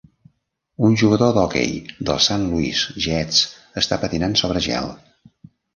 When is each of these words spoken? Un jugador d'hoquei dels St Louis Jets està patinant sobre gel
Un 0.87 0.95
jugador 1.01 1.35
d'hoquei 1.35 1.69
dels 2.09 2.31
St 2.31 2.41
Louis 2.49 2.83
Jets 3.09 3.45
està 3.83 4.05
patinant 4.07 4.39
sobre 4.45 4.69
gel 4.71 4.95